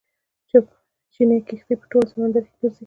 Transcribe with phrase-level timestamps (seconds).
[1.13, 2.79] چیني کښتۍ په ټولو سمندرونو کې ګرځي.